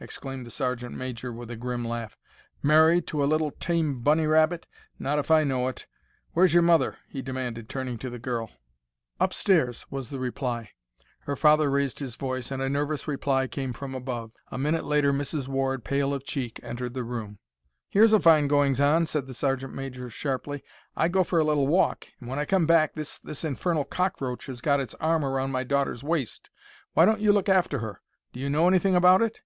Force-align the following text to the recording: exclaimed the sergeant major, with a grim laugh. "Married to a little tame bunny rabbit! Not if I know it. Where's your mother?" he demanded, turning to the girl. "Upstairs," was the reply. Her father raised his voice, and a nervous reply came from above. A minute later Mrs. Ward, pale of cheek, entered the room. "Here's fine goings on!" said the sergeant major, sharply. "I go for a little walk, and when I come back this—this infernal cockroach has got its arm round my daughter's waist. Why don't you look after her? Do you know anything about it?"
exclaimed 0.00 0.46
the 0.46 0.50
sergeant 0.52 0.94
major, 0.94 1.32
with 1.32 1.50
a 1.50 1.56
grim 1.56 1.84
laugh. 1.84 2.16
"Married 2.62 3.04
to 3.08 3.20
a 3.20 3.26
little 3.26 3.50
tame 3.50 4.00
bunny 4.00 4.28
rabbit! 4.28 4.64
Not 4.96 5.18
if 5.18 5.28
I 5.28 5.42
know 5.42 5.66
it. 5.66 5.86
Where's 6.34 6.54
your 6.54 6.62
mother?" 6.62 6.98
he 7.08 7.20
demanded, 7.20 7.68
turning 7.68 7.98
to 7.98 8.08
the 8.08 8.20
girl. 8.20 8.48
"Upstairs," 9.18 9.86
was 9.90 10.10
the 10.10 10.20
reply. 10.20 10.70
Her 11.22 11.34
father 11.34 11.68
raised 11.68 11.98
his 11.98 12.14
voice, 12.14 12.52
and 12.52 12.62
a 12.62 12.68
nervous 12.68 13.08
reply 13.08 13.48
came 13.48 13.72
from 13.72 13.92
above. 13.92 14.30
A 14.52 14.56
minute 14.56 14.84
later 14.84 15.12
Mrs. 15.12 15.48
Ward, 15.48 15.82
pale 15.82 16.14
of 16.14 16.22
cheek, 16.22 16.60
entered 16.62 16.94
the 16.94 17.02
room. 17.02 17.40
"Here's 17.88 18.16
fine 18.18 18.46
goings 18.46 18.80
on!" 18.80 19.04
said 19.04 19.26
the 19.26 19.34
sergeant 19.34 19.74
major, 19.74 20.08
sharply. 20.08 20.62
"I 20.94 21.08
go 21.08 21.24
for 21.24 21.40
a 21.40 21.44
little 21.44 21.66
walk, 21.66 22.06
and 22.20 22.28
when 22.28 22.38
I 22.38 22.44
come 22.44 22.66
back 22.66 22.94
this—this 22.94 23.42
infernal 23.42 23.82
cockroach 23.84 24.46
has 24.46 24.60
got 24.60 24.78
its 24.78 24.94
arm 25.00 25.24
round 25.24 25.52
my 25.52 25.64
daughter's 25.64 26.04
waist. 26.04 26.50
Why 26.94 27.04
don't 27.04 27.18
you 27.20 27.32
look 27.32 27.48
after 27.48 27.80
her? 27.80 28.00
Do 28.32 28.38
you 28.38 28.48
know 28.48 28.68
anything 28.68 28.94
about 28.94 29.22
it?" 29.22 29.40